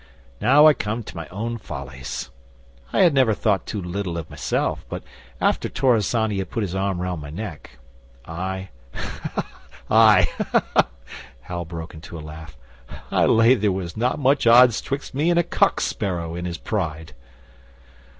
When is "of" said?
4.17-4.31